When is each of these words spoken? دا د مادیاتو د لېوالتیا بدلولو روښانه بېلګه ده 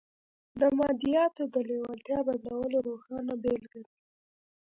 دا 0.59 0.67
د 0.71 0.73
مادیاتو 0.79 1.43
د 1.53 1.55
لېوالتیا 1.69 2.19
بدلولو 2.27 2.77
روښانه 2.87 3.33
بېلګه 3.43 3.79
ده 3.85 3.91